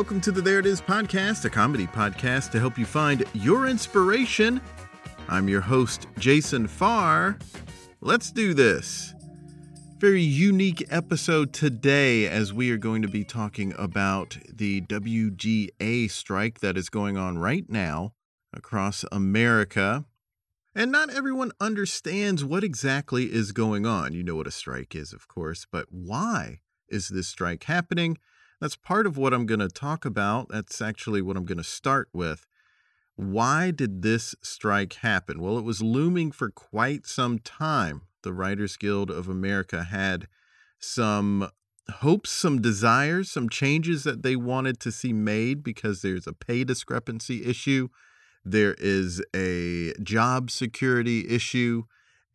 Welcome 0.00 0.22
to 0.22 0.32
the 0.32 0.40
There 0.40 0.58
It 0.58 0.64
Is 0.64 0.80
podcast, 0.80 1.44
a 1.44 1.50
comedy 1.50 1.86
podcast 1.86 2.52
to 2.52 2.58
help 2.58 2.78
you 2.78 2.86
find 2.86 3.22
your 3.34 3.66
inspiration. 3.66 4.58
I'm 5.28 5.46
your 5.46 5.60
host, 5.60 6.06
Jason 6.18 6.68
Farr. 6.68 7.38
Let's 8.00 8.32
do 8.32 8.54
this. 8.54 9.12
Very 9.98 10.22
unique 10.22 10.86
episode 10.88 11.52
today 11.52 12.26
as 12.26 12.50
we 12.50 12.70
are 12.70 12.78
going 12.78 13.02
to 13.02 13.08
be 13.08 13.24
talking 13.24 13.74
about 13.76 14.38
the 14.50 14.80
WGA 14.80 16.10
strike 16.10 16.60
that 16.60 16.78
is 16.78 16.88
going 16.88 17.18
on 17.18 17.36
right 17.36 17.68
now 17.68 18.14
across 18.54 19.04
America. 19.12 20.06
And 20.74 20.90
not 20.90 21.10
everyone 21.10 21.52
understands 21.60 22.42
what 22.42 22.64
exactly 22.64 23.24
is 23.24 23.52
going 23.52 23.84
on. 23.84 24.14
You 24.14 24.22
know 24.22 24.36
what 24.36 24.46
a 24.46 24.50
strike 24.50 24.94
is, 24.94 25.12
of 25.12 25.28
course, 25.28 25.66
but 25.70 25.88
why 25.90 26.60
is 26.88 27.08
this 27.08 27.28
strike 27.28 27.64
happening? 27.64 28.16
That's 28.60 28.76
part 28.76 29.06
of 29.06 29.16
what 29.16 29.32
I'm 29.32 29.46
going 29.46 29.60
to 29.60 29.68
talk 29.68 30.04
about. 30.04 30.48
That's 30.50 30.82
actually 30.82 31.22
what 31.22 31.36
I'm 31.36 31.44
going 31.44 31.58
to 31.58 31.64
start 31.64 32.08
with. 32.12 32.46
Why 33.16 33.70
did 33.70 34.02
this 34.02 34.34
strike 34.42 34.94
happen? 34.94 35.40
Well, 35.40 35.58
it 35.58 35.64
was 35.64 35.82
looming 35.82 36.32
for 36.32 36.50
quite 36.50 37.06
some 37.06 37.38
time. 37.38 38.02
The 38.22 38.32
Writers 38.32 38.76
Guild 38.76 39.10
of 39.10 39.28
America 39.28 39.84
had 39.84 40.26
some 40.78 41.50
hopes, 41.90 42.30
some 42.30 42.60
desires, 42.60 43.30
some 43.30 43.48
changes 43.48 44.04
that 44.04 44.22
they 44.22 44.36
wanted 44.36 44.78
to 44.80 44.92
see 44.92 45.12
made 45.12 45.62
because 45.62 46.02
there's 46.02 46.26
a 46.26 46.32
pay 46.32 46.64
discrepancy 46.64 47.44
issue, 47.44 47.88
there 48.44 48.74
is 48.78 49.22
a 49.34 49.92
job 50.02 50.50
security 50.50 51.28
issue, 51.28 51.84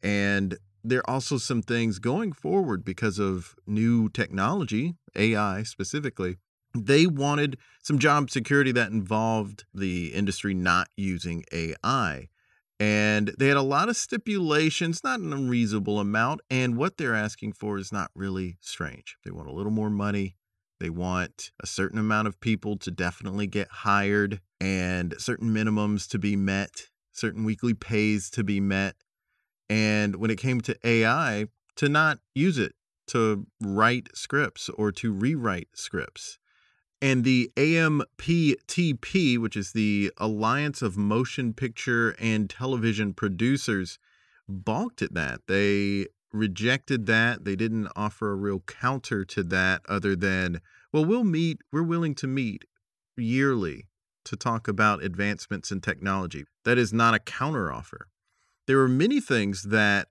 and 0.03 0.57
there 0.85 0.99
are 0.99 1.09
also 1.09 1.37
some 1.37 1.61
things 1.61 1.99
going 1.99 2.31
forward 2.31 2.85
because 2.85 3.19
of 3.19 3.55
new 3.65 4.07
technology, 4.09 4.95
AI 5.15 5.63
specifically. 5.63 6.37
They 6.77 7.07
wanted 7.07 7.57
some 7.81 7.99
job 7.99 8.29
security 8.29 8.71
that 8.73 8.91
involved 8.91 9.65
the 9.73 10.13
industry 10.13 10.53
not 10.53 10.89
using 10.95 11.43
AI. 11.51 12.27
And 12.79 13.33
they 13.39 13.47
had 13.47 13.57
a 13.57 13.61
lot 13.61 13.87
of 13.89 13.95
stipulations, 13.95 15.03
not 15.03 15.21
an 15.21 15.31
unreasonable 15.31 15.99
amount. 15.99 16.41
And 16.49 16.75
what 16.75 16.97
they're 16.97 17.15
asking 17.15 17.53
for 17.53 17.77
is 17.77 17.91
not 17.91 18.11
really 18.13 18.57
strange. 18.59 19.17
They 19.23 19.31
want 19.31 19.47
a 19.47 19.53
little 19.53 19.71
more 19.71 19.89
money. 19.89 20.35
They 20.81 20.89
want 20.89 21.51
a 21.63 21.67
certain 21.67 21.97
amount 21.97 22.27
of 22.27 22.41
people 22.41 22.77
to 22.79 22.91
definitely 22.91 23.47
get 23.47 23.69
hired 23.71 24.41
and 24.59 25.15
certain 25.17 25.49
minimums 25.51 26.07
to 26.09 26.19
be 26.19 26.35
met, 26.35 26.89
certain 27.13 27.45
weekly 27.45 27.73
pays 27.73 28.29
to 28.31 28.43
be 28.43 28.59
met 28.59 28.95
and 29.69 30.15
when 30.17 30.31
it 30.31 30.37
came 30.37 30.61
to 30.61 30.77
AI, 30.83 31.47
to 31.75 31.89
not 31.89 32.19
use 32.33 32.57
it 32.57 32.73
to 33.07 33.45
write 33.61 34.09
scripts 34.15 34.69
or 34.69 34.91
to 34.91 35.11
rewrite 35.11 35.69
scripts. 35.75 36.37
And 37.01 37.23
the 37.23 37.51
AMPTP, 37.55 39.37
which 39.37 39.55
is 39.55 39.73
the 39.73 40.11
Alliance 40.17 40.81
of 40.81 40.97
Motion 40.97 41.53
Picture 41.53 42.15
and 42.19 42.49
Television 42.49 43.13
Producers, 43.13 43.99
balked 44.47 45.01
at 45.01 45.13
that. 45.13 45.41
They 45.47 46.07
rejected 46.31 47.05
that. 47.05 47.45
They 47.45 47.55
didn't 47.55 47.89
offer 47.95 48.31
a 48.31 48.35
real 48.35 48.61
counter 48.61 49.25
to 49.25 49.43
that 49.43 49.81
other 49.87 50.15
than, 50.15 50.61
well, 50.91 51.05
we'll 51.05 51.23
meet, 51.23 51.59
we're 51.71 51.83
willing 51.83 52.15
to 52.15 52.27
meet 52.27 52.65
yearly 53.17 53.87
to 54.23 54.35
talk 54.35 54.67
about 54.67 55.03
advancements 55.03 55.71
in 55.71 55.81
technology. 55.81 56.45
That 56.63 56.77
is 56.77 56.91
not 56.91 57.13
a 57.13 57.19
counteroffer 57.19 58.05
there 58.67 58.77
were 58.77 58.87
many 58.87 59.19
things 59.19 59.63
that 59.63 60.07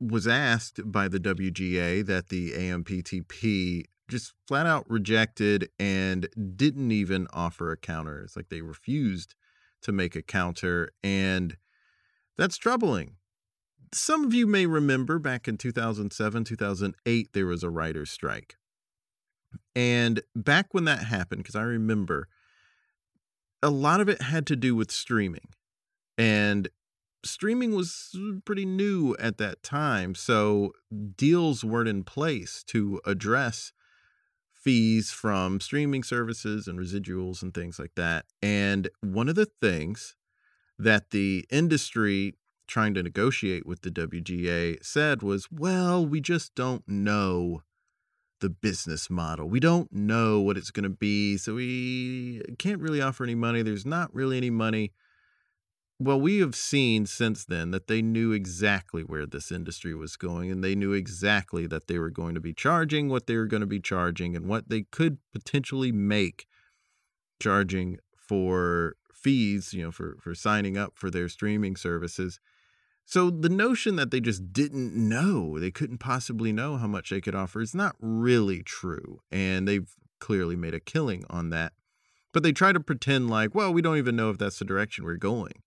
was 0.00 0.26
asked 0.26 0.80
by 0.84 1.08
the 1.08 1.20
WGA 1.20 2.04
that 2.06 2.28
the 2.28 2.52
AMPTP 2.52 3.84
just 4.08 4.32
flat 4.48 4.66
out 4.66 4.84
rejected 4.88 5.68
and 5.78 6.28
didn't 6.56 6.90
even 6.90 7.26
offer 7.32 7.70
a 7.70 7.76
counter. 7.76 8.22
It's 8.22 8.36
like 8.36 8.48
they 8.48 8.62
refused 8.62 9.34
to 9.82 9.92
make 9.92 10.16
a 10.16 10.22
counter, 10.22 10.90
and 11.02 11.56
that's 12.36 12.56
troubling. 12.56 13.16
Some 13.92 14.24
of 14.24 14.34
you 14.34 14.46
may 14.46 14.66
remember 14.66 15.18
back 15.18 15.48
in 15.48 15.56
2007, 15.56 16.44
2008, 16.44 17.32
there 17.32 17.46
was 17.46 17.62
a 17.62 17.70
writer's 17.70 18.10
strike. 18.10 18.56
And 19.74 20.22
back 20.34 20.72
when 20.72 20.84
that 20.84 21.04
happened, 21.04 21.42
because 21.42 21.56
I 21.56 21.62
remember 21.62 22.28
a 23.62 23.70
lot 23.70 24.00
of 24.00 24.08
it 24.08 24.22
had 24.22 24.46
to 24.48 24.56
do 24.56 24.74
with 24.74 24.90
streaming. 24.90 25.48
And 26.16 26.68
streaming 27.24 27.74
was 27.74 28.10
uh, 28.16 28.40
pretty 28.44 28.66
new 28.66 29.16
at 29.18 29.38
that 29.38 29.62
time, 29.62 30.14
so 30.14 30.72
deals 31.16 31.64
weren't 31.64 31.88
in 31.88 32.04
place 32.04 32.62
to 32.68 33.00
address 33.04 33.72
fees 34.52 35.10
from 35.10 35.60
streaming 35.60 36.02
services 36.02 36.68
and 36.68 36.78
residuals 36.78 37.42
and 37.42 37.54
things 37.54 37.78
like 37.78 37.94
that. 37.96 38.26
And 38.42 38.88
one 39.00 39.28
of 39.28 39.34
the 39.34 39.48
things 39.60 40.16
that 40.78 41.10
the 41.10 41.46
industry 41.50 42.34
trying 42.66 42.94
to 42.94 43.02
negotiate 43.02 43.66
with 43.66 43.82
the 43.82 43.90
WGA 43.90 44.84
said 44.84 45.22
was, 45.22 45.48
well, 45.50 46.06
we 46.06 46.20
just 46.20 46.54
don't 46.54 46.86
know 46.86 47.62
the 48.40 48.48
business 48.48 49.10
model. 49.10 49.48
We 49.48 49.60
don't 49.60 49.92
know 49.92 50.40
what 50.40 50.56
it's 50.56 50.70
going 50.70 50.84
to 50.84 50.88
be, 50.88 51.36
so 51.36 51.54
we 51.54 52.42
can't 52.58 52.80
really 52.80 53.02
offer 53.02 53.24
any 53.24 53.34
money. 53.34 53.62
There's 53.62 53.86
not 53.86 54.14
really 54.14 54.36
any 54.36 54.50
money 54.50 54.92
well, 56.02 56.18
we 56.18 56.38
have 56.38 56.54
seen 56.54 57.04
since 57.04 57.44
then 57.44 57.72
that 57.72 57.86
they 57.86 58.00
knew 58.00 58.32
exactly 58.32 59.02
where 59.02 59.26
this 59.26 59.52
industry 59.52 59.94
was 59.94 60.16
going 60.16 60.50
and 60.50 60.64
they 60.64 60.74
knew 60.74 60.94
exactly 60.94 61.66
that 61.66 61.88
they 61.88 61.98
were 61.98 62.08
going 62.08 62.34
to 62.34 62.40
be 62.40 62.54
charging 62.54 63.10
what 63.10 63.26
they 63.26 63.36
were 63.36 63.46
going 63.46 63.60
to 63.60 63.66
be 63.66 63.80
charging 63.80 64.34
and 64.34 64.46
what 64.46 64.70
they 64.70 64.80
could 64.90 65.18
potentially 65.30 65.92
make 65.92 66.46
charging 67.38 67.98
for 68.16 68.96
fees, 69.12 69.74
you 69.74 69.82
know, 69.82 69.90
for, 69.90 70.16
for 70.22 70.34
signing 70.34 70.78
up 70.78 70.92
for 70.94 71.10
their 71.10 71.28
streaming 71.28 71.76
services. 71.76 72.40
So 73.04 73.28
the 73.28 73.50
notion 73.50 73.96
that 73.96 74.10
they 74.10 74.20
just 74.20 74.54
didn't 74.54 74.94
know, 74.96 75.58
they 75.58 75.70
couldn't 75.70 75.98
possibly 75.98 76.50
know 76.50 76.78
how 76.78 76.86
much 76.86 77.10
they 77.10 77.20
could 77.20 77.34
offer 77.34 77.60
is 77.60 77.74
not 77.74 77.94
really 78.00 78.62
true. 78.62 79.20
And 79.30 79.68
they've 79.68 79.92
clearly 80.18 80.56
made 80.56 80.72
a 80.72 80.80
killing 80.80 81.24
on 81.28 81.50
that. 81.50 81.72
But 82.32 82.42
they 82.42 82.52
try 82.52 82.72
to 82.72 82.80
pretend 82.80 83.28
like, 83.28 83.54
well, 83.54 83.70
we 83.70 83.82
don't 83.82 83.98
even 83.98 84.16
know 84.16 84.30
if 84.30 84.38
that's 84.38 84.60
the 84.60 84.64
direction 84.64 85.04
we're 85.04 85.16
going 85.16 85.62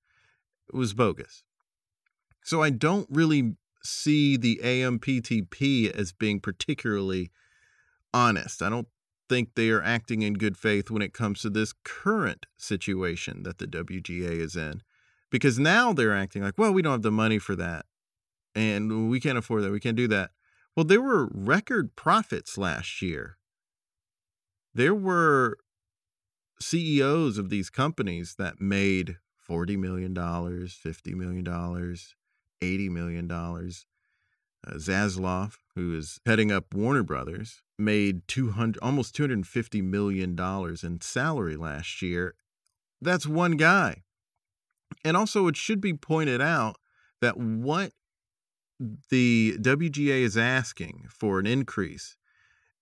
was 0.71 0.93
bogus. 0.93 1.43
So 2.43 2.61
I 2.61 2.69
don't 2.69 3.07
really 3.09 3.55
see 3.83 4.37
the 4.37 4.59
AMPTP 4.63 5.91
as 5.91 6.11
being 6.11 6.39
particularly 6.39 7.31
honest. 8.13 8.61
I 8.61 8.69
don't 8.69 8.87
think 9.29 9.55
they 9.55 9.69
are 9.69 9.81
acting 9.81 10.21
in 10.21 10.33
good 10.33 10.57
faith 10.57 10.91
when 10.91 11.01
it 11.01 11.13
comes 11.13 11.41
to 11.41 11.49
this 11.49 11.73
current 11.83 12.45
situation 12.57 13.43
that 13.43 13.57
the 13.57 13.67
WGA 13.67 14.39
is 14.39 14.55
in. 14.55 14.81
Because 15.31 15.57
now 15.57 15.93
they're 15.93 16.15
acting 16.15 16.43
like, 16.43 16.57
well, 16.57 16.71
we 16.71 16.81
don't 16.81 16.91
have 16.91 17.01
the 17.01 17.11
money 17.11 17.39
for 17.39 17.55
that. 17.55 17.85
And 18.53 19.09
we 19.09 19.19
can't 19.19 19.37
afford 19.37 19.63
that. 19.63 19.71
We 19.71 19.79
can't 19.79 19.97
do 19.97 20.07
that. 20.09 20.31
Well, 20.75 20.85
there 20.85 21.01
were 21.01 21.29
record 21.33 21.95
profits 21.95 22.57
last 22.57 23.01
year. 23.01 23.37
There 24.73 24.93
were 24.93 25.57
CEOs 26.59 27.37
of 27.37 27.49
these 27.49 27.69
companies 27.69 28.35
that 28.37 28.61
made 28.61 29.17
$40 29.49 29.77
million, 29.77 30.13
$50 30.13 31.13
million, 31.13 31.45
$80 31.45 32.89
million. 32.89 33.31
Uh, 34.65 34.75
Zaslav, 34.75 35.57
who 35.75 35.97
is 35.97 36.19
heading 36.25 36.51
up 36.51 36.73
Warner 36.73 37.03
Brothers, 37.03 37.61
made 37.77 38.27
200 38.27 38.81
almost 38.81 39.15
250 39.15 39.81
million 39.81 40.35
dollars 40.35 40.83
in 40.83 41.01
salary 41.01 41.57
last 41.57 42.01
year. 42.01 42.35
That's 43.01 43.27
one 43.27 43.57
guy. 43.57 44.03
And 45.03 45.17
also 45.17 45.47
it 45.47 45.57
should 45.57 45.81
be 45.81 45.93
pointed 45.93 46.41
out 46.41 46.77
that 47.21 47.37
what 47.37 47.91
the 49.09 49.57
WGA 49.59 50.21
is 50.21 50.37
asking 50.37 51.07
for 51.09 51.39
an 51.39 51.45
increase 51.45 52.15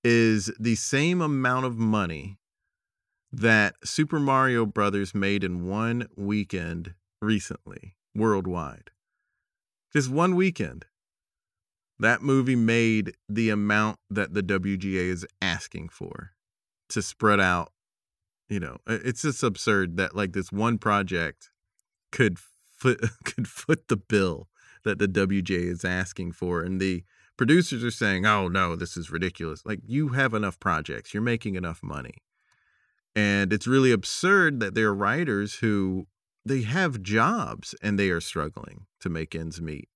is 0.04 0.52
the 0.60 0.76
same 0.76 1.22
amount 1.22 1.66
of 1.66 1.78
money 1.78 2.38
that 3.32 3.76
Super 3.84 4.20
Mario 4.20 4.66
Brothers 4.66 5.16
made 5.16 5.44
in 5.44 5.68
one 5.68 6.08
weekend 6.18 6.94
recently, 7.22 7.96
worldwide. 8.16 8.92
Just 9.94 10.10
one 10.10 10.36
weekend. 10.36 10.86
That 12.00 12.22
movie 12.22 12.56
made 12.56 13.16
the 13.30 13.50
amount 13.50 14.00
that 14.10 14.34
the 14.34 14.42
WGA 14.44 15.10
is 15.10 15.26
asking 15.42 15.90
for 15.90 16.32
to 16.90 17.02
spread 17.02 17.40
out 17.40 17.72
You 18.50 18.60
know, 18.60 18.78
it's 18.86 19.22
just 19.22 19.44
absurd 19.44 19.98
that 19.98 20.16
like 20.16 20.34
this 20.34 20.52
one 20.52 20.78
project 20.78 21.50
could 22.12 22.38
foot 22.78 23.00
could 23.26 23.48
foot 23.48 23.88
the 23.88 23.98
bill 23.98 24.50
that 24.84 25.00
the 25.00 25.08
WGA 25.08 25.66
is 25.72 25.86
asking 25.86 26.34
for, 26.34 26.62
and 26.62 26.82
the 26.82 27.04
producers 27.38 27.84
are 27.84 27.92
saying, 27.92 28.26
"Oh 28.26 28.50
no, 28.50 28.76
this 28.76 28.98
is 28.98 29.10
ridiculous." 29.12 29.66
Like 29.66 29.80
you 29.86 30.10
have 30.10 30.34
enough 30.34 30.60
projects, 30.60 31.14
you're 31.14 31.24
making 31.24 31.56
enough 31.56 31.82
money, 31.82 32.16
and 33.16 33.52
it's 33.52 33.68
really 33.68 33.92
absurd 33.92 34.60
that 34.60 34.76
there 34.76 34.88
are 34.88 34.96
writers 34.96 35.56
who 35.56 36.08
they 36.46 36.62
have 36.62 37.02
jobs 37.02 37.76
and 37.82 38.00
they 38.00 38.10
are 38.10 38.22
struggling 38.22 38.86
to 39.00 39.10
make 39.10 39.36
ends 39.36 39.62
meet. 39.62 39.90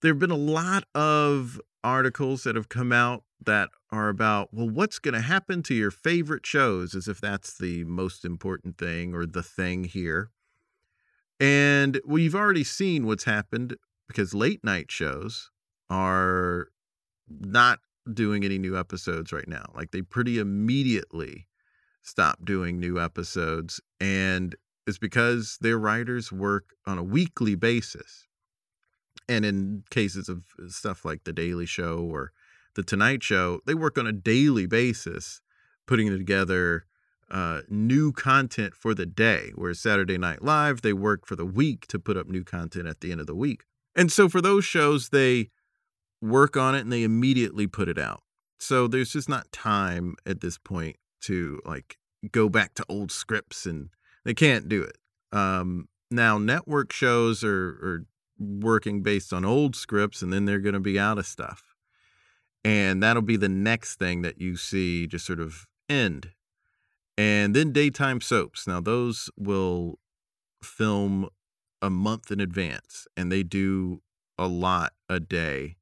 There 0.00 0.12
have 0.12 0.18
been 0.18 0.30
a 0.30 0.36
lot 0.36 0.84
of 0.94 1.60
articles 1.82 2.44
that 2.44 2.56
have 2.56 2.68
come 2.68 2.92
out 2.92 3.24
that 3.44 3.70
are 3.90 4.08
about, 4.08 4.48
well, 4.52 4.68
what's 4.68 4.98
going 4.98 5.14
to 5.14 5.20
happen 5.20 5.62
to 5.64 5.74
your 5.74 5.90
favorite 5.90 6.46
shows, 6.46 6.94
as 6.94 7.08
if 7.08 7.20
that's 7.20 7.58
the 7.58 7.84
most 7.84 8.24
important 8.24 8.78
thing 8.78 9.14
or 9.14 9.26
the 9.26 9.42
thing 9.42 9.84
here. 9.84 10.30
And 11.40 12.00
we've 12.06 12.34
already 12.34 12.64
seen 12.64 13.06
what's 13.06 13.24
happened 13.24 13.76
because 14.08 14.34
late 14.34 14.62
night 14.64 14.90
shows 14.90 15.50
are 15.90 16.68
not 17.28 17.80
doing 18.12 18.44
any 18.44 18.58
new 18.58 18.78
episodes 18.78 19.32
right 19.32 19.48
now. 19.48 19.64
Like 19.74 19.90
they 19.90 20.02
pretty 20.02 20.38
immediately 20.38 21.46
stopped 22.04 22.44
doing 22.44 22.78
new 22.78 23.00
episodes. 23.00 23.80
And 24.00 24.54
it's 24.86 24.98
because 24.98 25.58
their 25.60 25.78
writers 25.78 26.30
work 26.30 26.74
on 26.86 26.98
a 26.98 27.02
weekly 27.02 27.54
basis. 27.54 28.26
And 29.28 29.44
in 29.44 29.84
cases 29.90 30.28
of 30.28 30.44
stuff 30.68 31.04
like 31.04 31.24
The 31.24 31.32
Daily 31.32 31.66
Show 31.66 31.98
or 31.98 32.32
The 32.74 32.82
Tonight 32.82 33.22
Show, 33.22 33.60
they 33.66 33.74
work 33.74 33.98
on 33.98 34.06
a 34.06 34.12
daily 34.12 34.66
basis 34.66 35.40
putting 35.86 36.10
together 36.10 36.84
uh, 37.30 37.62
new 37.68 38.12
content 38.12 38.74
for 38.74 38.94
the 38.94 39.06
day. 39.06 39.50
Whereas 39.54 39.80
Saturday 39.80 40.18
Night 40.18 40.42
Live, 40.42 40.82
they 40.82 40.92
work 40.92 41.26
for 41.26 41.36
the 41.36 41.46
week 41.46 41.86
to 41.88 41.98
put 41.98 42.18
up 42.18 42.28
new 42.28 42.44
content 42.44 42.86
at 42.86 43.00
the 43.00 43.12
end 43.12 43.20
of 43.20 43.26
the 43.26 43.34
week. 43.34 43.62
And 43.96 44.12
so 44.12 44.28
for 44.28 44.42
those 44.42 44.64
shows, 44.64 45.08
they 45.08 45.48
work 46.20 46.56
on 46.56 46.74
it 46.74 46.80
and 46.80 46.92
they 46.92 47.02
immediately 47.02 47.66
put 47.66 47.88
it 47.88 47.98
out. 47.98 48.22
So 48.58 48.86
there's 48.86 49.12
just 49.12 49.28
not 49.28 49.50
time 49.52 50.16
at 50.26 50.40
this 50.40 50.58
point 50.58 50.96
to 51.24 51.60
like 51.64 51.98
go 52.30 52.48
back 52.48 52.74
to 52.74 52.84
old 52.88 53.10
scripts 53.12 53.66
and 53.66 53.90
they 54.24 54.34
can't 54.34 54.68
do 54.68 54.82
it. 54.82 54.96
Um, 55.32 55.88
now 56.10 56.38
network 56.38 56.92
shows 56.92 57.42
are, 57.44 57.68
are 57.68 58.06
working 58.38 59.02
based 59.02 59.32
on 59.32 59.44
old 59.44 59.76
scripts 59.76 60.22
and 60.22 60.32
then 60.32 60.44
they're 60.44 60.58
going 60.58 60.74
to 60.74 60.80
be 60.80 60.98
out 60.98 61.18
of 61.18 61.26
stuff. 61.26 61.74
And 62.64 63.02
that'll 63.02 63.22
be 63.22 63.36
the 63.36 63.48
next 63.48 63.96
thing 63.96 64.22
that 64.22 64.40
you 64.40 64.56
see 64.56 65.06
just 65.06 65.26
sort 65.26 65.40
of 65.40 65.66
end. 65.88 66.30
And 67.18 67.54
then 67.54 67.72
daytime 67.72 68.20
soaps. 68.20 68.66
Now 68.66 68.80
those 68.80 69.30
will 69.36 69.98
film 70.62 71.28
a 71.82 71.90
month 71.90 72.30
in 72.30 72.40
advance 72.40 73.06
and 73.16 73.30
they 73.30 73.42
do 73.42 74.00
a 74.38 74.46
lot 74.46 74.92
a 75.08 75.20
day. 75.20 75.76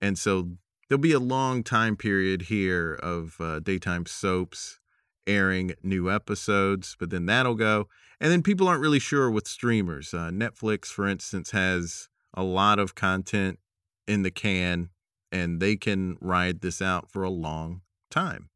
And 0.00 0.18
so 0.18 0.50
there'll 0.88 1.00
be 1.00 1.12
a 1.12 1.18
long 1.18 1.62
time 1.62 1.96
period 1.96 2.42
here 2.42 2.94
of 2.94 3.36
uh, 3.40 3.60
daytime 3.60 4.04
soaps 4.06 4.78
airing 5.26 5.74
new 5.82 6.10
episodes, 6.10 6.96
but 6.98 7.10
then 7.10 7.26
that'll 7.26 7.54
go. 7.54 7.88
And 8.20 8.32
then 8.32 8.42
people 8.42 8.68
aren't 8.68 8.80
really 8.80 8.98
sure 8.98 9.30
with 9.30 9.46
streamers. 9.46 10.14
Uh, 10.14 10.30
Netflix, 10.30 10.86
for 10.86 11.06
instance, 11.06 11.50
has 11.50 12.08
a 12.34 12.42
lot 12.42 12.78
of 12.78 12.94
content 12.94 13.58
in 14.06 14.22
the 14.22 14.30
can 14.30 14.90
and 15.32 15.60
they 15.60 15.76
can 15.76 16.16
ride 16.20 16.60
this 16.60 16.80
out 16.80 17.10
for 17.10 17.22
a 17.24 17.30
long 17.30 17.82
time. 18.10 18.48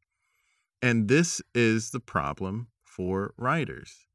And 0.81 1.07
this 1.07 1.41
is 1.53 1.91
the 1.91 1.99
problem 1.99 2.67
for 2.83 3.33
writers. 3.37 4.07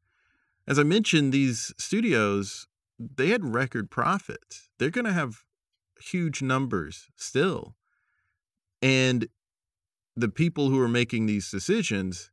As 0.67 0.79
I 0.79 0.83
mentioned, 0.83 1.33
these 1.33 1.73
studios 1.79 2.67
they 2.99 3.29
had 3.29 3.55
record 3.55 3.91
profits. 3.91 4.69
They're 4.79 4.91
going 4.91 5.05
to 5.05 5.13
have 5.13 5.45
huge 6.01 6.43
numbers 6.43 7.09
still. 7.17 7.75
And 8.83 9.29
the 10.17 10.29
people 10.29 10.71
who 10.71 10.81
are 10.81 10.89
making 10.89 11.27
these 11.27 11.51
decisions 11.51 12.31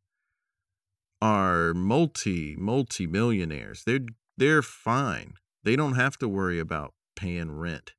are 1.24 1.74
multi 1.74 2.54
multi 2.58 3.08
millionaires. 3.08 3.84
They're 3.86 4.02
they're 4.38 4.62
fine. 4.62 5.36
They 5.64 5.78
don't 5.78 5.96
have 5.96 6.18
to 6.18 6.28
worry 6.28 6.60
about 6.60 6.94
paying 7.16 7.58
rent, 7.58 7.94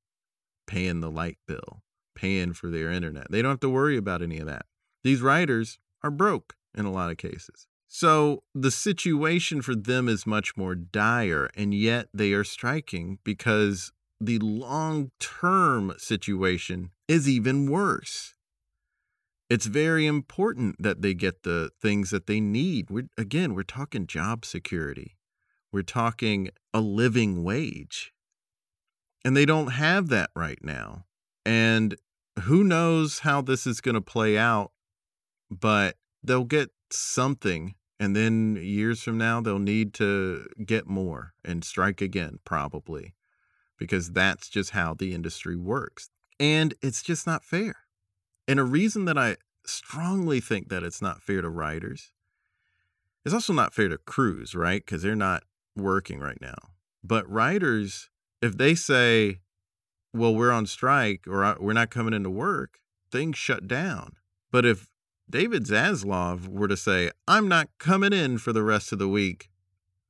paying 0.66 1.00
the 1.00 1.10
light 1.10 1.38
bill, 1.48 1.80
paying 2.14 2.52
for 2.52 2.68
their 2.68 2.90
internet. 2.90 3.30
They 3.30 3.40
don't 3.40 3.52
have 3.52 3.60
to 3.60 3.70
worry 3.70 3.96
about 3.96 4.20
any 4.20 4.40
of 4.40 4.46
that. 4.46 4.66
These 5.04 5.22
writers 5.22 5.78
are 6.02 6.10
broke 6.10 6.54
in 6.76 6.84
a 6.84 6.92
lot 6.92 7.10
of 7.10 7.16
cases. 7.16 7.66
So 7.88 8.42
the 8.54 8.70
situation 8.70 9.62
for 9.62 9.74
them 9.74 10.06
is 10.06 10.26
much 10.26 10.54
more 10.54 10.74
dire, 10.74 11.48
and 11.56 11.72
yet 11.72 12.08
they 12.12 12.34
are 12.34 12.44
striking 12.44 13.20
because 13.24 13.90
the 14.20 14.38
long 14.38 15.12
term 15.18 15.94
situation 15.96 16.90
is 17.08 17.26
even 17.26 17.70
worse. 17.70 18.33
It's 19.50 19.66
very 19.66 20.06
important 20.06 20.76
that 20.82 21.02
they 21.02 21.14
get 21.14 21.42
the 21.42 21.70
things 21.80 22.10
that 22.10 22.26
they 22.26 22.40
need. 22.40 22.90
We're, 22.90 23.08
again, 23.18 23.54
we're 23.54 23.62
talking 23.62 24.06
job 24.06 24.44
security, 24.44 25.16
we're 25.72 25.82
talking 25.82 26.50
a 26.72 26.80
living 26.80 27.42
wage. 27.44 28.12
And 29.26 29.34
they 29.34 29.46
don't 29.46 29.68
have 29.68 30.08
that 30.08 30.30
right 30.36 30.58
now. 30.62 31.06
And 31.46 31.96
who 32.42 32.62
knows 32.62 33.20
how 33.20 33.40
this 33.40 33.66
is 33.66 33.80
going 33.80 33.94
to 33.94 34.02
play 34.02 34.36
out, 34.36 34.72
but 35.50 35.96
they'll 36.22 36.44
get 36.44 36.70
something 36.90 37.74
and 38.00 38.14
then 38.16 38.56
years 38.56 39.02
from 39.02 39.18
now 39.18 39.40
they'll 39.40 39.58
need 39.58 39.94
to 39.94 40.46
get 40.64 40.86
more 40.86 41.34
and 41.44 41.64
strike 41.64 42.00
again 42.00 42.38
probably 42.44 43.14
because 43.78 44.10
that's 44.10 44.48
just 44.48 44.70
how 44.70 44.94
the 44.94 45.14
industry 45.14 45.56
works 45.56 46.10
and 46.40 46.74
it's 46.82 47.02
just 47.02 47.26
not 47.26 47.44
fair 47.44 47.76
and 48.46 48.60
a 48.60 48.64
reason 48.64 49.04
that 49.04 49.18
i 49.18 49.36
strongly 49.66 50.40
think 50.40 50.68
that 50.68 50.82
it's 50.82 51.00
not 51.00 51.22
fair 51.22 51.40
to 51.40 51.48
writers 51.48 52.12
it's 53.24 53.34
also 53.34 53.52
not 53.52 53.72
fair 53.72 53.88
to 53.88 53.98
crews 53.98 54.54
right? 54.54 54.84
Because 54.84 55.02
they're 55.02 55.16
not 55.16 55.44
working 55.76 56.20
right 56.20 56.40
now. 56.40 56.54
But 57.02 57.28
writers 57.28 58.10
if 58.42 58.56
they 58.56 58.74
say 58.74 59.40
well 60.12 60.34
we're 60.34 60.52
on 60.52 60.66
strike 60.66 61.26
or 61.26 61.44
uh, 61.44 61.54
we're 61.58 61.72
not 61.72 61.90
coming 61.90 62.14
into 62.14 62.30
work 62.30 62.78
things 63.10 63.38
shut 63.38 63.66
down. 63.66 64.16
But 64.50 64.64
if 64.66 64.88
David 65.28 65.64
Zaslav 65.64 66.48
were 66.48 66.68
to 66.68 66.76
say, 66.76 67.10
I'm 67.26 67.48
not 67.48 67.68
coming 67.78 68.12
in 68.12 68.38
for 68.38 68.52
the 68.52 68.62
rest 68.62 68.92
of 68.92 68.98
the 68.98 69.08
week, 69.08 69.48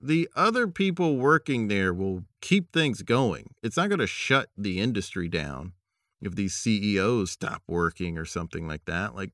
the 0.01 0.29
other 0.35 0.67
people 0.67 1.17
working 1.17 1.69
there 1.69 1.95
will 1.95 2.25
keep 2.41 2.73
things 2.73 3.03
going. 3.03 3.55
It's 3.63 3.77
not 3.77 3.89
going 3.89 4.01
to 4.01 4.07
shut 4.07 4.49
the 4.57 4.81
industry 4.81 5.29
down 5.29 5.73
if 6.27 6.35
these 6.35 6.55
CEOs 6.55 7.31
stop 7.31 7.63
working 7.67 8.19
or 8.19 8.25
something 8.25 8.67
like 8.67 8.85
that. 8.87 9.15
Like 9.15 9.31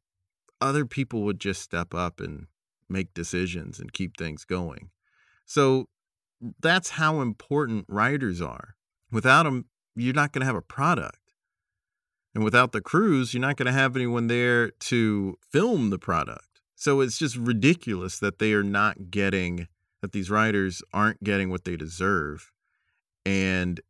other 0.61 0.85
people 0.85 1.23
would 1.23 1.41
just 1.41 1.63
step 1.63 1.95
up 1.95 2.21
and 2.21 2.47
make 2.89 3.15
decisions 3.15 3.79
and 3.79 3.93
keep 3.93 4.17
things 4.17 4.45
going. 4.45 4.91
So 5.47 5.87
that's 6.61 6.91
how 6.91 7.21
important 7.21 7.87
writers 7.89 8.41
are. 8.41 8.75
Without 9.11 9.45
them, 9.45 9.67
you're 9.95 10.15
not 10.15 10.33
going 10.33 10.41
to 10.41 10.47
have 10.47 10.57
a 10.57 10.63
product. 10.63 11.17
And 12.35 12.45
without 12.45 12.73
the 12.73 12.81
crews, 12.81 13.35
you're 13.35 13.41
not 13.41 13.57
going 13.57 13.67
to 13.67 13.73
have 13.73 13.97
anyone 13.97 14.29
there 14.29 14.71
to 14.71 15.37
film 15.51 15.91
the 15.91 15.99
product. 15.99 16.61
So 16.77 17.01
it's 17.01 17.19
just 17.19 17.37
ridiculous 17.37 18.19
that 18.21 18.39
they 18.39 18.53
are 18.53 18.63
not 18.63 19.11
getting, 19.11 19.69
that 20.01 20.13
these 20.13 20.31
writers 20.31 20.83
aren't 20.95 21.23
getting 21.23 21.51
what 21.51 21.65
they 21.65 21.77
deserve, 21.77 22.53
and 23.27 23.81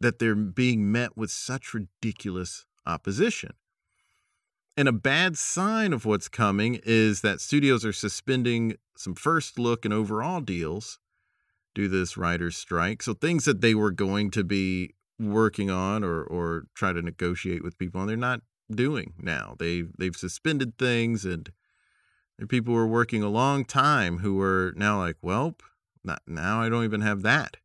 that 0.00 0.18
they're 0.18 0.34
being 0.34 0.90
met 0.90 1.16
with 1.16 1.30
such 1.30 1.74
ridiculous 1.74 2.66
opposition. 2.86 3.52
And 4.76 4.88
a 4.88 4.92
bad 4.92 5.38
sign 5.38 5.92
of 5.92 6.04
what's 6.04 6.28
coming 6.28 6.80
is 6.84 7.20
that 7.20 7.40
studios 7.40 7.84
are 7.84 7.92
suspending 7.92 8.76
some 8.96 9.14
first 9.14 9.58
look 9.58 9.84
and 9.84 9.94
overall 9.94 10.40
deals 10.40 10.98
due 11.74 11.84
to 11.84 11.88
this 11.88 12.16
writer's 12.16 12.56
strike. 12.56 13.02
So 13.02 13.14
things 13.14 13.44
that 13.44 13.60
they 13.60 13.74
were 13.74 13.92
going 13.92 14.30
to 14.32 14.44
be 14.44 14.94
working 15.18 15.70
on 15.70 16.02
or 16.02 16.24
or 16.24 16.64
try 16.74 16.92
to 16.92 17.00
negotiate 17.00 17.62
with 17.62 17.78
people 17.78 18.00
and 18.00 18.10
they're 18.10 18.16
not 18.16 18.40
doing 18.68 19.14
now. 19.18 19.54
They 19.58 19.84
they've 19.96 20.16
suspended 20.16 20.76
things 20.76 21.24
and 21.24 21.52
people 22.48 22.74
were 22.74 22.86
working 22.86 23.22
a 23.22 23.28
long 23.28 23.64
time 23.64 24.18
who 24.18 24.34
were 24.34 24.72
now 24.76 24.98
like, 24.98 25.16
well, 25.22 25.54
not, 26.02 26.20
now 26.26 26.60
I 26.60 26.68
don't 26.68 26.84
even 26.84 27.00
have 27.00 27.22
that 27.22 27.58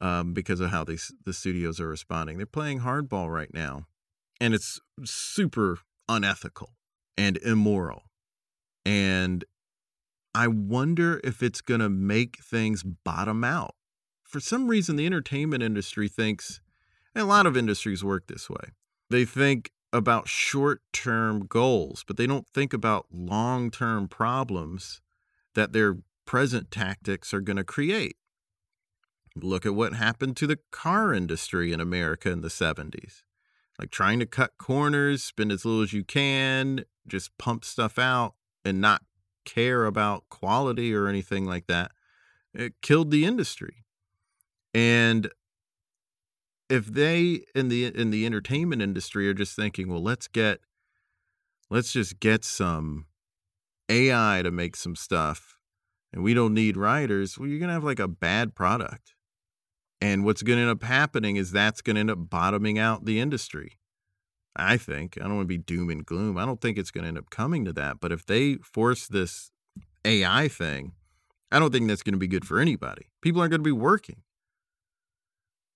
um, 0.00 0.32
because 0.32 0.60
of 0.60 0.70
how 0.70 0.84
these 0.84 1.12
the 1.24 1.32
studios 1.32 1.80
are 1.80 1.88
responding. 1.88 2.36
They're 2.36 2.46
playing 2.46 2.80
hardball 2.80 3.32
right 3.32 3.52
now, 3.52 3.86
and 4.40 4.54
it's 4.54 4.80
super 5.04 5.78
unethical 6.08 6.74
and 7.16 7.36
immoral. 7.38 8.04
And 8.84 9.44
I 10.34 10.48
wonder 10.48 11.20
if 11.22 11.42
it's 11.42 11.60
going 11.60 11.80
to 11.80 11.88
make 11.88 12.38
things 12.42 12.82
bottom 12.82 13.44
out 13.44 13.74
for 14.30 14.38
some 14.38 14.68
reason, 14.68 14.94
the 14.94 15.06
entertainment 15.06 15.62
industry 15.62 16.08
thinks, 16.08 16.60
and 17.14 17.22
a 17.24 17.26
lot 17.26 17.46
of 17.46 17.56
industries 17.56 18.04
work 18.04 18.28
this 18.28 18.48
way. 18.48 18.70
They 19.10 19.24
think 19.24 19.72
about 19.92 20.28
short 20.28 20.82
term 20.92 21.46
goals, 21.46 22.04
but 22.06 22.16
they 22.16 22.28
don't 22.28 22.46
think 22.54 22.72
about 22.72 23.06
long 23.12 23.72
term 23.72 24.06
problems 24.06 25.00
that 25.54 25.72
they're 25.72 25.96
present 26.26 26.70
tactics 26.70 27.34
are 27.34 27.40
going 27.40 27.56
to 27.56 27.64
create. 27.64 28.16
Look 29.36 29.64
at 29.64 29.74
what 29.74 29.94
happened 29.94 30.36
to 30.38 30.46
the 30.46 30.58
car 30.70 31.14
industry 31.14 31.72
in 31.72 31.80
America 31.80 32.30
in 32.30 32.40
the 32.40 32.48
70s. 32.48 33.22
Like 33.78 33.90
trying 33.90 34.18
to 34.18 34.26
cut 34.26 34.58
corners, 34.58 35.22
spend 35.22 35.52
as 35.52 35.64
little 35.64 35.82
as 35.82 35.92
you 35.92 36.04
can, 36.04 36.84
just 37.06 37.36
pump 37.38 37.64
stuff 37.64 37.98
out 37.98 38.34
and 38.64 38.80
not 38.80 39.02
care 39.44 39.86
about 39.86 40.28
quality 40.28 40.94
or 40.94 41.06
anything 41.06 41.46
like 41.46 41.66
that. 41.66 41.92
It 42.52 42.74
killed 42.82 43.10
the 43.10 43.24
industry. 43.24 43.84
And 44.74 45.30
if 46.68 46.86
they 46.86 47.44
in 47.54 47.68
the 47.68 47.86
in 47.86 48.10
the 48.10 48.26
entertainment 48.26 48.82
industry 48.82 49.28
are 49.28 49.34
just 49.34 49.56
thinking, 49.56 49.88
well, 49.88 50.02
let's 50.02 50.28
get 50.28 50.60
let's 51.70 51.92
just 51.92 52.20
get 52.20 52.44
some 52.44 53.06
AI 53.88 54.42
to 54.42 54.50
make 54.50 54.76
some 54.76 54.94
stuff 54.94 55.58
and 56.12 56.22
we 56.22 56.34
don't 56.34 56.54
need 56.54 56.76
writers, 56.76 57.38
well, 57.38 57.48
you're 57.48 57.58
going 57.58 57.68
to 57.68 57.74
have 57.74 57.84
like 57.84 57.98
a 57.98 58.08
bad 58.08 58.54
product. 58.54 59.14
And 60.00 60.24
what's 60.24 60.42
going 60.42 60.56
to 60.56 60.62
end 60.62 60.70
up 60.70 60.82
happening 60.82 61.36
is 61.36 61.52
that's 61.52 61.82
going 61.82 61.94
to 61.94 62.00
end 62.00 62.10
up 62.10 62.30
bottoming 62.30 62.78
out 62.78 63.04
the 63.04 63.20
industry. 63.20 63.78
I 64.56 64.76
think. 64.76 65.16
I 65.18 65.24
don't 65.24 65.36
want 65.36 65.44
to 65.44 65.54
be 65.54 65.58
doom 65.58 65.90
and 65.90 66.04
gloom. 66.04 66.36
I 66.36 66.44
don't 66.44 66.60
think 66.60 66.76
it's 66.76 66.90
going 66.90 67.02
to 67.02 67.08
end 67.08 67.18
up 67.18 67.30
coming 67.30 67.64
to 67.66 67.72
that. 67.74 68.00
But 68.00 68.12
if 68.12 68.26
they 68.26 68.56
force 68.56 69.06
this 69.06 69.52
AI 70.04 70.48
thing, 70.48 70.92
I 71.52 71.58
don't 71.58 71.72
think 71.72 71.88
that's 71.88 72.02
going 72.02 72.14
to 72.14 72.18
be 72.18 72.26
good 72.26 72.46
for 72.46 72.58
anybody. 72.58 73.06
People 73.22 73.40
aren't 73.40 73.50
going 73.50 73.60
to 73.60 73.64
be 73.64 73.72
working. 73.72 74.22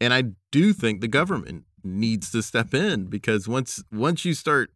And 0.00 0.12
I 0.12 0.25
do 0.50 0.73
think 0.73 1.00
the 1.00 1.09
government 1.09 1.64
needs 1.83 2.31
to 2.33 2.43
step 2.43 2.75
in 2.75 3.07
because 3.07 3.47
once 3.47 3.85
once 3.93 4.25
you 4.25 4.35
start 4.35 4.71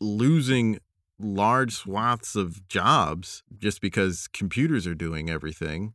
losing 0.00 0.78
large 1.18 1.74
swaths 1.74 2.34
of 2.34 2.66
jobs 2.68 3.42
just 3.56 3.80
because 3.80 4.28
computers 4.28 4.86
are 4.86 4.94
doing 4.94 5.30
everything, 5.30 5.94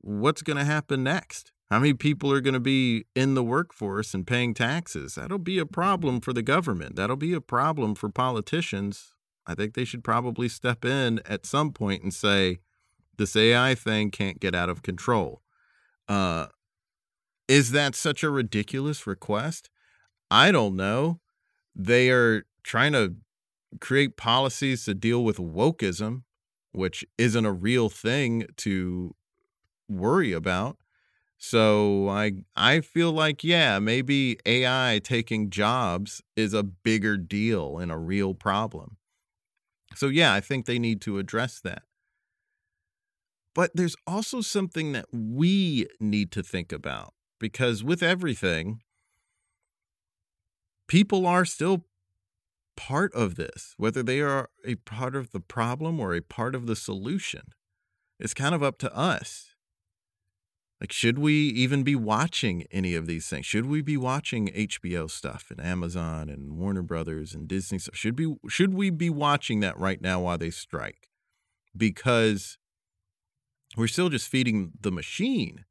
what's 0.00 0.42
going 0.42 0.56
to 0.56 0.64
happen 0.64 1.04
next? 1.04 1.52
How 1.70 1.80
many 1.80 1.94
people 1.94 2.30
are 2.32 2.40
going 2.40 2.54
to 2.54 2.60
be 2.60 3.06
in 3.16 3.34
the 3.34 3.42
workforce 3.42 4.14
and 4.14 4.26
paying 4.26 4.54
taxes? 4.54 5.16
That'll 5.16 5.38
be 5.38 5.58
a 5.58 5.66
problem 5.66 6.20
for 6.20 6.32
the 6.32 6.42
government. 6.42 6.94
That'll 6.94 7.16
be 7.16 7.32
a 7.32 7.40
problem 7.40 7.96
for 7.96 8.08
politicians. 8.08 9.14
I 9.46 9.54
think 9.54 9.74
they 9.74 9.84
should 9.84 10.04
probably 10.04 10.48
step 10.48 10.84
in 10.84 11.20
at 11.26 11.44
some 11.44 11.72
point 11.72 12.02
and 12.02 12.14
say, 12.14 12.58
this 13.16 13.34
AI 13.34 13.74
thing 13.74 14.10
can't 14.10 14.38
get 14.38 14.54
out 14.54 14.68
of 14.68 14.82
control. 14.82 15.42
Uh, 16.08 16.46
is 17.48 17.72
that 17.72 17.94
such 17.94 18.22
a 18.22 18.30
ridiculous 18.30 19.06
request? 19.06 19.70
I 20.30 20.52
don't 20.52 20.76
know. 20.76 21.20
They 21.74 22.10
are 22.10 22.44
trying 22.62 22.92
to 22.92 23.16
create 23.80 24.16
policies 24.16 24.84
to 24.84 24.94
deal 24.94 25.24
with 25.24 25.38
wokeism, 25.38 26.22
which 26.72 27.04
isn't 27.18 27.46
a 27.46 27.52
real 27.52 27.88
thing 27.88 28.46
to 28.58 29.14
worry 29.88 30.32
about. 30.32 30.78
So 31.38 32.08
I 32.08 32.32
I 32.56 32.80
feel 32.80 33.12
like 33.12 33.44
yeah, 33.44 33.78
maybe 33.78 34.38
AI 34.46 35.00
taking 35.02 35.50
jobs 35.50 36.22
is 36.34 36.54
a 36.54 36.62
bigger 36.62 37.16
deal 37.16 37.78
and 37.78 37.92
a 37.92 37.98
real 37.98 38.34
problem. 38.34 38.96
So 39.94 40.08
yeah, 40.08 40.32
I 40.32 40.40
think 40.40 40.66
they 40.66 40.78
need 40.78 41.00
to 41.02 41.18
address 41.18 41.60
that. 41.60 41.82
But 43.54 43.70
there's 43.74 43.96
also 44.06 44.40
something 44.40 44.92
that 44.92 45.06
we 45.12 45.86
need 45.98 46.30
to 46.32 46.42
think 46.42 46.72
about 46.72 47.14
because 47.38 47.82
with 47.82 48.02
everything 48.02 48.82
people 50.88 51.26
are 51.26 51.44
still 51.44 51.84
part 52.76 53.14
of 53.14 53.36
this, 53.36 53.74
whether 53.78 54.02
they 54.02 54.20
are 54.20 54.50
a 54.64 54.76
part 54.76 55.16
of 55.16 55.32
the 55.32 55.40
problem 55.40 56.00
or 56.00 56.14
a 56.14 56.22
part 56.22 56.54
of 56.54 56.66
the 56.66 56.76
solution. 56.76 57.42
It's 58.20 58.34
kind 58.34 58.54
of 58.54 58.62
up 58.62 58.78
to 58.80 58.96
us. 58.96 59.55
Like, 60.80 60.92
should 60.92 61.18
we 61.18 61.32
even 61.32 61.82
be 61.82 61.94
watching 61.94 62.64
any 62.70 62.94
of 62.94 63.06
these 63.06 63.26
things? 63.28 63.46
Should 63.46 63.66
we 63.66 63.80
be 63.80 63.96
watching 63.96 64.48
HBO 64.48 65.10
stuff 65.10 65.50
and 65.50 65.58
Amazon 65.58 66.28
and 66.28 66.58
Warner 66.58 66.82
Brothers 66.82 67.34
and 67.34 67.48
Disney 67.48 67.78
stuff? 67.78 67.96
Should 67.96 68.14
be 68.14 68.36
should 68.48 68.74
we 68.74 68.90
be 68.90 69.08
watching 69.08 69.60
that 69.60 69.78
right 69.78 70.00
now 70.02 70.20
while 70.20 70.36
they 70.36 70.50
strike? 70.50 71.08
Because 71.74 72.58
we're 73.76 73.88
still 73.88 74.10
just 74.10 74.28
feeding 74.28 74.72
the 74.80 74.92
machine 74.92 75.64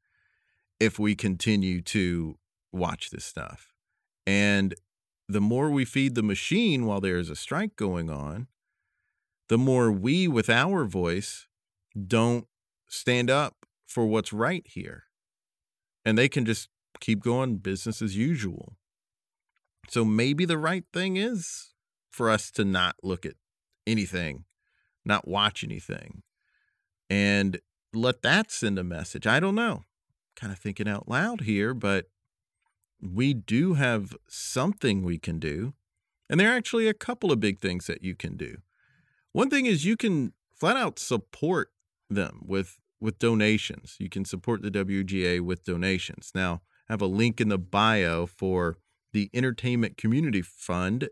if 0.79 0.97
we 0.97 1.15
continue 1.15 1.81
to 1.81 2.37
watch 2.71 3.11
this 3.11 3.25
stuff. 3.25 3.73
And 4.25 4.73
the 5.29 5.41
more 5.41 5.69
we 5.69 5.85
feed 5.85 6.15
the 6.15 6.23
machine 6.23 6.85
while 6.85 7.01
there 7.01 7.17
is 7.17 7.29
a 7.29 7.35
strike 7.35 7.75
going 7.75 8.09
on, 8.09 8.47
the 9.49 9.57
more 9.57 9.91
we, 9.91 10.27
with 10.27 10.49
our 10.49 10.85
voice, 10.85 11.47
don't 12.07 12.47
stand 12.87 13.29
up 13.29 13.64
for 13.85 14.05
what's 14.05 14.33
right 14.33 14.63
here. 14.65 15.03
And 16.03 16.17
they 16.17 16.29
can 16.29 16.45
just 16.45 16.69
keep 16.99 17.23
going 17.23 17.57
business 17.57 18.01
as 18.01 18.15
usual. 18.15 18.77
So 19.89 20.03
maybe 20.03 20.45
the 20.45 20.57
right 20.57 20.83
thing 20.93 21.17
is 21.17 21.73
for 22.09 22.29
us 22.29 22.51
to 22.51 22.65
not 22.65 22.95
look 23.03 23.25
at 23.25 23.35
anything, 23.85 24.45
not 25.03 25.27
watch 25.27 25.63
anything, 25.63 26.23
and 27.09 27.59
let 27.93 28.21
that 28.23 28.51
send 28.51 28.79
a 28.79 28.83
message. 28.83 29.27
I 29.27 29.39
don't 29.39 29.55
know. 29.55 29.83
Kind 30.35 30.51
of 30.51 30.59
thinking 30.59 30.87
out 30.87 31.07
loud 31.07 31.41
here, 31.41 31.73
but 31.73 32.07
we 33.01 33.33
do 33.33 33.75
have 33.75 34.15
something 34.27 35.03
we 35.03 35.17
can 35.17 35.39
do. 35.39 35.73
And 36.29 36.39
there 36.39 36.51
are 36.51 36.57
actually 36.57 36.87
a 36.87 36.93
couple 36.93 37.31
of 37.31 37.39
big 37.39 37.59
things 37.59 37.85
that 37.87 38.03
you 38.03 38.15
can 38.15 38.35
do. 38.35 38.57
One 39.31 39.49
thing 39.49 39.65
is 39.65 39.85
you 39.85 39.95
can 39.97 40.33
flat 40.55 40.77
out 40.77 40.97
support 40.97 41.69
them 42.09 42.41
with 42.45 42.79
with 42.99 43.19
donations. 43.19 43.95
You 43.99 44.09
can 44.09 44.25
support 44.25 44.61
the 44.61 44.71
WGA 44.71 45.41
with 45.41 45.63
donations. 45.63 46.31
Now, 46.33 46.61
I 46.89 46.93
have 46.93 47.01
a 47.01 47.07
link 47.07 47.41
in 47.41 47.49
the 47.49 47.57
bio 47.57 48.25
for 48.25 48.77
the 49.13 49.29
Entertainment 49.33 49.97
Community 49.97 50.41
Fund, 50.41 51.09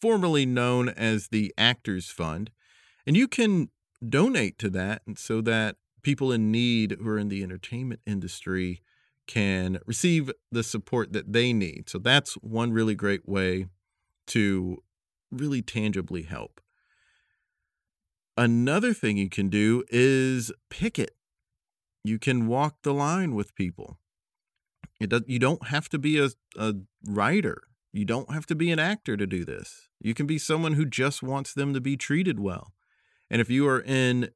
formerly 0.00 0.46
known 0.46 0.88
as 0.88 1.28
the 1.28 1.52
Actors 1.56 2.10
Fund. 2.10 2.50
And 3.06 3.16
you 3.16 3.28
can 3.28 3.70
donate 4.06 4.58
to 4.58 4.70
that 4.70 5.02
so 5.16 5.40
that 5.40 5.76
people 6.02 6.30
in 6.30 6.50
need 6.50 6.96
who 7.00 7.08
are 7.08 7.18
in 7.18 7.28
the 7.28 7.42
entertainment 7.42 8.00
industry 8.06 8.82
can 9.26 9.78
receive 9.86 10.30
the 10.52 10.62
support 10.62 11.12
that 11.12 11.32
they 11.32 11.52
need. 11.52 11.88
So 11.88 11.98
that's 11.98 12.34
one 12.34 12.72
really 12.72 12.94
great 12.94 13.26
way 13.26 13.66
to 14.28 14.82
really 15.30 15.62
tangibly 15.62 16.22
help. 16.22 16.60
Another 18.36 18.92
thing 18.92 19.16
you 19.16 19.28
can 19.28 19.48
do 19.48 19.84
is 19.90 20.52
picket. 20.68 21.16
You 22.02 22.18
can 22.18 22.46
walk 22.46 22.78
the 22.82 22.92
line 22.92 23.34
with 23.34 23.54
people. 23.54 23.98
It 25.00 25.10
does, 25.10 25.22
you 25.26 25.38
don't 25.38 25.68
have 25.68 25.88
to 25.90 25.98
be 25.98 26.18
a, 26.18 26.30
a 26.56 26.74
writer. 27.06 27.62
You 27.92 28.04
don't 28.04 28.32
have 28.32 28.46
to 28.46 28.54
be 28.54 28.72
an 28.72 28.80
actor 28.80 29.16
to 29.16 29.26
do 29.26 29.44
this. 29.44 29.88
You 30.00 30.14
can 30.14 30.26
be 30.26 30.38
someone 30.38 30.72
who 30.72 30.84
just 30.84 31.22
wants 31.22 31.54
them 31.54 31.72
to 31.74 31.80
be 31.80 31.96
treated 31.96 32.40
well. 32.40 32.72
And 33.30 33.40
if 33.40 33.48
you 33.48 33.68
are 33.68 33.80
in 33.80 34.30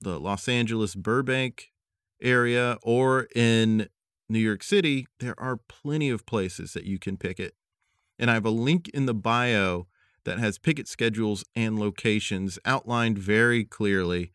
the 0.00 0.18
Los 0.18 0.48
Angeles 0.48 0.94
Burbank 0.94 1.70
area 2.20 2.78
or 2.82 3.28
in 3.34 3.88
New 4.28 4.38
York 4.40 4.62
City, 4.62 5.06
there 5.20 5.38
are 5.38 5.56
plenty 5.56 6.10
of 6.10 6.26
places 6.26 6.72
that 6.72 6.84
you 6.84 6.98
can 6.98 7.16
picket. 7.16 7.54
And 8.18 8.30
I 8.30 8.34
have 8.34 8.46
a 8.46 8.50
link 8.50 8.88
in 8.88 9.06
the 9.06 9.14
bio 9.14 9.86
that 10.24 10.38
has 10.38 10.58
picket 10.58 10.88
schedules 10.88 11.44
and 11.54 11.78
locations 11.78 12.58
outlined 12.64 13.18
very 13.18 13.64
clearly. 13.64 14.32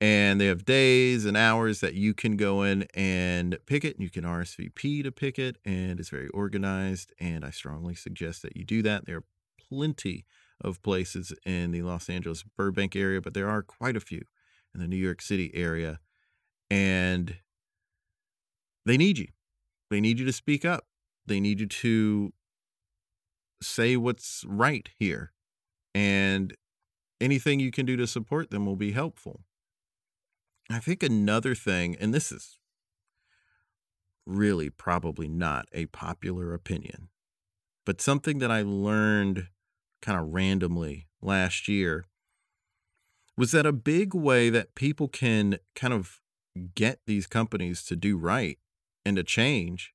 And 0.00 0.40
they 0.40 0.46
have 0.46 0.64
days 0.64 1.24
and 1.24 1.36
hours 1.36 1.80
that 1.80 1.94
you 1.94 2.14
can 2.14 2.36
go 2.36 2.62
in 2.62 2.86
and 2.94 3.58
picket. 3.66 3.96
And 3.96 4.04
you 4.04 4.10
can 4.10 4.24
RSVP 4.24 5.02
to 5.02 5.10
picket, 5.10 5.56
and 5.64 5.98
it's 5.98 6.08
very 6.08 6.28
organized. 6.28 7.12
And 7.18 7.44
I 7.44 7.50
strongly 7.50 7.96
suggest 7.96 8.42
that 8.42 8.56
you 8.56 8.64
do 8.64 8.80
that. 8.82 9.06
There 9.06 9.16
are 9.18 9.24
plenty 9.68 10.24
of 10.60 10.82
places 10.82 11.32
in 11.44 11.72
the 11.72 11.82
Los 11.82 12.08
Angeles 12.08 12.44
Burbank 12.56 12.94
area, 12.94 13.20
but 13.20 13.34
there 13.34 13.48
are 13.48 13.62
quite 13.62 13.96
a 13.96 14.00
few 14.00 14.22
in 14.72 14.80
the 14.80 14.88
New 14.88 14.96
York 14.96 15.20
City 15.20 15.50
area 15.54 15.98
and 16.70 17.36
they 18.84 18.96
need 18.96 19.18
you. 19.18 19.28
They 19.90 20.00
need 20.00 20.18
you 20.18 20.26
to 20.26 20.32
speak 20.32 20.64
up. 20.64 20.86
They 21.26 21.40
need 21.40 21.60
you 21.60 21.66
to 21.66 22.32
say 23.62 23.96
what's 23.96 24.44
right 24.46 24.88
here. 24.98 25.32
And 25.94 26.54
anything 27.20 27.60
you 27.60 27.70
can 27.70 27.86
do 27.86 27.96
to 27.96 28.06
support 28.06 28.50
them 28.50 28.66
will 28.66 28.76
be 28.76 28.92
helpful. 28.92 29.40
I 30.70 30.78
think 30.78 31.02
another 31.02 31.54
thing, 31.54 31.96
and 31.98 32.12
this 32.12 32.30
is 32.30 32.58
really 34.26 34.68
probably 34.68 35.28
not 35.28 35.66
a 35.72 35.86
popular 35.86 36.52
opinion, 36.52 37.08
but 37.86 38.00
something 38.00 38.38
that 38.38 38.50
I 38.50 38.62
learned 38.62 39.48
kind 40.02 40.20
of 40.20 40.28
randomly 40.28 41.06
last 41.22 41.68
year 41.68 42.04
was 43.36 43.52
that 43.52 43.66
a 43.66 43.72
big 43.72 44.14
way 44.14 44.50
that 44.50 44.74
people 44.74 45.08
can 45.08 45.58
kind 45.74 45.94
of 45.94 46.20
get 46.74 47.00
these 47.06 47.26
companies 47.26 47.82
to 47.84 47.96
do 47.96 48.18
right 48.18 48.58
and 49.04 49.16
to 49.16 49.22
change 49.22 49.94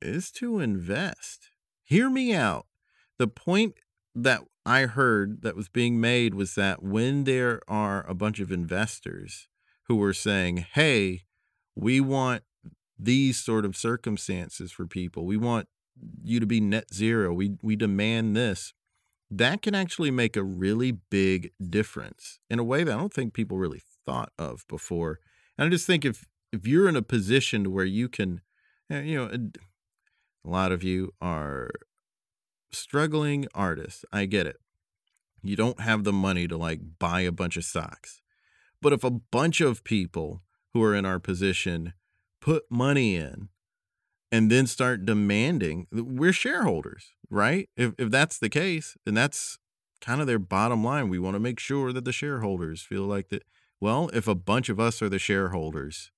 is 0.00 0.30
to 0.30 0.60
invest. 0.60 1.48
Hear 1.84 2.10
me 2.10 2.34
out. 2.34 2.66
The 3.18 3.28
point 3.28 3.74
that 4.14 4.42
I 4.66 4.82
heard 4.82 5.42
that 5.42 5.56
was 5.56 5.68
being 5.68 6.00
made 6.00 6.34
was 6.34 6.54
that 6.54 6.82
when 6.82 7.24
there 7.24 7.60
are 7.68 8.06
a 8.08 8.14
bunch 8.14 8.40
of 8.40 8.50
investors 8.50 9.48
who 9.88 9.96
were 9.96 10.14
saying, 10.14 10.66
hey, 10.72 11.24
we 11.76 12.00
want 12.00 12.42
these 12.98 13.36
sort 13.38 13.64
of 13.64 13.76
circumstances 13.76 14.72
for 14.72 14.86
people, 14.86 15.26
we 15.26 15.36
want 15.36 15.68
you 16.22 16.40
to 16.40 16.46
be 16.46 16.60
net 16.60 16.92
zero, 16.92 17.32
we, 17.32 17.56
we 17.62 17.76
demand 17.76 18.36
this, 18.36 18.72
that 19.30 19.62
can 19.62 19.74
actually 19.74 20.10
make 20.10 20.36
a 20.36 20.42
really 20.42 20.92
big 21.10 21.52
difference 21.70 22.38
in 22.48 22.58
a 22.58 22.64
way 22.64 22.84
that 22.84 22.94
I 22.94 22.98
don't 22.98 23.12
think 23.12 23.34
people 23.34 23.58
really 23.58 23.82
thought 24.06 24.32
of 24.38 24.64
before. 24.68 25.18
And 25.58 25.66
I 25.66 25.70
just 25.70 25.86
think 25.86 26.04
if 26.04 26.26
if 26.52 26.66
you're 26.68 26.88
in 26.88 26.94
a 26.94 27.02
position 27.02 27.72
where 27.72 27.84
you 27.84 28.08
can, 28.08 28.40
eh, 28.88 29.00
you 29.00 29.16
know, 29.16 29.48
a 30.44 30.50
lot 30.50 30.72
of 30.72 30.82
you 30.82 31.12
are 31.20 31.70
struggling 32.70 33.46
artists. 33.54 34.04
I 34.12 34.26
get 34.26 34.46
it. 34.46 34.56
You 35.42 35.56
don't 35.56 35.80
have 35.80 36.04
the 36.04 36.12
money 36.12 36.48
to 36.48 36.56
like 36.56 36.80
buy 36.98 37.20
a 37.20 37.32
bunch 37.32 37.56
of 37.56 37.64
stocks. 37.64 38.20
But 38.80 38.92
if 38.92 39.04
a 39.04 39.10
bunch 39.10 39.60
of 39.60 39.84
people 39.84 40.42
who 40.72 40.82
are 40.82 40.94
in 40.94 41.06
our 41.06 41.18
position 41.18 41.94
put 42.40 42.64
money 42.70 43.16
in 43.16 43.48
and 44.30 44.50
then 44.50 44.66
start 44.66 45.06
demanding, 45.06 45.86
we're 45.92 46.32
shareholders, 46.32 47.12
right? 47.30 47.68
If, 47.76 47.94
if 47.98 48.10
that's 48.10 48.38
the 48.38 48.48
case, 48.48 48.96
and 49.06 49.16
that's 49.16 49.58
kind 50.00 50.20
of 50.20 50.26
their 50.26 50.38
bottom 50.38 50.84
line, 50.84 51.08
we 51.08 51.18
want 51.18 51.34
to 51.34 51.40
make 51.40 51.60
sure 51.60 51.92
that 51.92 52.04
the 52.04 52.12
shareholders 52.12 52.82
feel 52.82 53.04
like 53.04 53.28
that. 53.28 53.44
Well, 53.80 54.10
if 54.12 54.28
a 54.28 54.34
bunch 54.34 54.68
of 54.68 54.80
us 54.80 55.00
are 55.02 55.08
the 55.08 55.18
shareholders, 55.18 56.10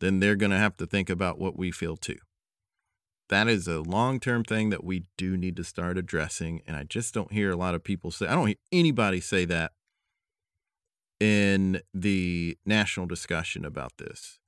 then 0.00 0.20
they're 0.20 0.36
going 0.36 0.50
to 0.50 0.58
have 0.58 0.76
to 0.76 0.86
think 0.86 1.10
about 1.10 1.38
what 1.38 1.58
we 1.58 1.70
feel 1.70 1.96
too. 1.96 2.18
That 3.28 3.48
is 3.48 3.68
a 3.68 3.80
long 3.80 4.20
term 4.20 4.42
thing 4.44 4.70
that 4.70 4.84
we 4.84 5.04
do 5.16 5.36
need 5.36 5.56
to 5.56 5.64
start 5.64 5.98
addressing. 5.98 6.62
And 6.66 6.76
I 6.76 6.84
just 6.84 7.12
don't 7.12 7.32
hear 7.32 7.50
a 7.50 7.56
lot 7.56 7.74
of 7.74 7.84
people 7.84 8.10
say, 8.10 8.26
I 8.26 8.34
don't 8.34 8.46
hear 8.46 8.56
anybody 8.72 9.20
say 9.20 9.44
that 9.44 9.72
in 11.20 11.82
the 11.92 12.56
national 12.64 13.06
discussion 13.06 13.64
about 13.64 13.92
this 13.98 14.38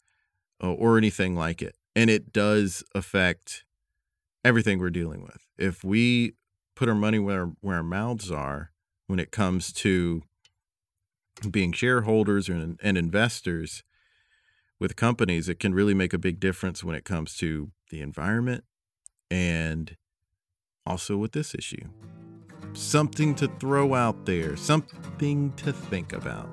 uh, 0.63 0.73
or 0.73 0.97
anything 0.97 1.37
like 1.37 1.61
it. 1.61 1.77
And 1.95 2.09
it 2.09 2.33
does 2.33 2.83
affect 2.95 3.65
everything 4.45 4.79
we're 4.79 4.91
dealing 4.91 5.23
with. 5.23 5.47
If 5.59 5.85
we 5.85 6.35
put 6.75 6.89
our 6.89 6.95
money 6.95 7.19
where, 7.19 7.53
where 7.61 7.77
our 7.77 7.83
mouths 7.83 8.31
are 8.31 8.71
when 9.09 9.19
it 9.19 9.33
comes 9.33 9.73
to 9.73 10.23
being 11.51 11.73
shareholders 11.73 12.49
and, 12.49 12.79
and 12.83 12.97
investors, 12.97 13.83
with 14.79 14.97
companies, 14.97 15.47
it 15.47 15.61
can 15.61 15.75
really 15.75 15.93
make 15.93 16.15
a 16.15 16.19
big 16.19 16.41
difference 16.41 16.83
when 16.83 16.97
it 16.97 17.05
comes 17.05 17.37
to 17.37 17.71
the 17.91 18.01
environment 18.01 18.65
and 19.31 19.97
also 20.87 21.17
with 21.17 21.33
this 21.33 21.55
issue. 21.55 21.85
Something 22.73 23.35
to 23.37 23.49
throw 23.59 23.95
out 23.95 24.27
there, 24.27 24.57
something 24.57 25.53
to 25.55 25.73
think 25.73 26.13
about. 26.13 26.49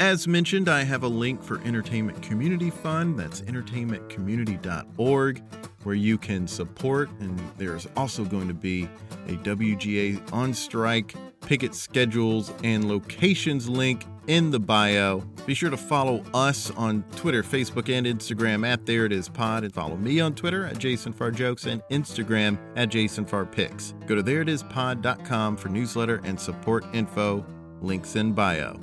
As 0.00 0.26
mentioned, 0.26 0.70
I 0.70 0.82
have 0.84 1.02
a 1.02 1.08
link 1.08 1.42
for 1.42 1.60
Entertainment 1.60 2.22
Community 2.22 2.70
Fund. 2.70 3.18
That's 3.18 3.42
entertainmentcommunity.org, 3.42 5.42
where 5.82 5.94
you 5.94 6.16
can 6.16 6.48
support. 6.48 7.10
And 7.20 7.38
there's 7.58 7.86
also 7.98 8.24
going 8.24 8.48
to 8.48 8.54
be 8.54 8.88
a 9.28 9.32
WGA 9.32 10.32
on 10.32 10.54
strike 10.54 11.14
picket 11.42 11.74
schedules 11.74 12.50
and 12.64 12.88
locations 12.88 13.68
link 13.68 14.06
in 14.30 14.52
the 14.52 14.60
bio. 14.60 15.18
Be 15.44 15.54
sure 15.54 15.70
to 15.70 15.76
follow 15.76 16.22
us 16.32 16.70
on 16.76 17.02
Twitter, 17.16 17.42
Facebook, 17.42 17.92
and 17.92 18.06
Instagram 18.06 18.64
at 18.64 18.86
There 18.86 19.04
It 19.04 19.12
Is 19.12 19.28
Pod, 19.28 19.64
and 19.64 19.74
follow 19.74 19.96
me 19.96 20.20
on 20.20 20.36
Twitter 20.36 20.64
at 20.66 20.78
Jason 20.78 21.12
Farr 21.12 21.32
Jokes 21.32 21.66
and 21.66 21.82
Instagram 21.90 22.56
at 22.76 22.90
Jason 22.90 23.26
Farr 23.26 23.44
Pics. 23.44 23.94
Go 24.06 24.14
to 24.14 24.22
thereitispod.com 24.22 25.56
for 25.56 25.68
newsletter 25.68 26.20
and 26.22 26.38
support 26.38 26.84
info. 26.92 27.44
Links 27.82 28.14
in 28.14 28.32
bio. 28.32 28.78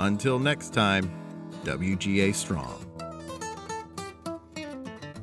Until 0.00 0.38
next 0.38 0.74
time, 0.74 1.10
WGA 1.64 2.34
Strong. 2.34 2.84